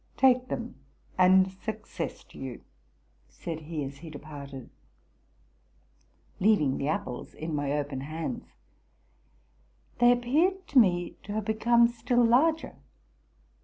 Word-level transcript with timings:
Take 0.17 0.47
them, 0.47 0.77
and 1.15 1.51
success 1.51 2.23
to 2.23 2.39
you!'' 2.39 2.63
said 3.29 3.59
he, 3.59 3.83
as 3.83 3.97
he 3.97 4.09
departed, 4.09 4.71
leaving 6.39 6.79
the 6.79 6.87
apples 6.87 7.35
in 7.35 7.53
my 7.53 7.73
open 7.73 8.01
hands. 8.01 8.55
They 9.99 10.11
appeared 10.11 10.65
to 10.69 10.79
me 10.79 11.17
to 11.21 11.33
have 11.33 11.45
become 11.45 11.87
still 11.87 12.25
larger. 12.25 12.77